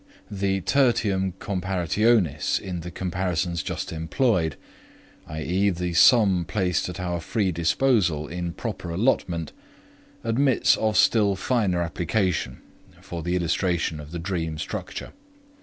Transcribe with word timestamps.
The 0.31 0.61
"tertium 0.61 1.33
comparationis" 1.33 2.59
in 2.59 2.79
the 2.79 2.89
comparisons 2.89 3.61
just 3.61 3.91
employed 3.93 4.55
i.e. 5.27 5.69
the 5.69 5.93
sum 5.93 6.43
placed 6.43 6.89
at 6.89 6.99
our 6.99 7.19
free 7.21 7.51
disposal 7.51 8.27
in 8.27 8.53
proper 8.53 8.89
allotment 8.89 9.51
admits 10.23 10.75
of 10.75 10.97
still 10.97 11.35
finer 11.35 11.83
application 11.83 12.61
for 12.99 13.21
the 13.21 13.35
illustration 13.35 13.99
of 13.99 14.09
the 14.11 14.17
dream 14.17 14.57
structure. 14.57 15.11